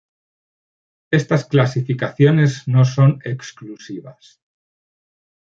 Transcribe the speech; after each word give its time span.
Estas 1.11 1.45
clasificaciones 1.45 2.67
no 2.67 2.85
son 2.85 3.19
exclusivas. 3.23 4.41